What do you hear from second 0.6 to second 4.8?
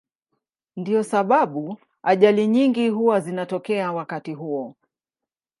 Ndiyo sababu ajali nyingi huwa zinatokea wakati huo.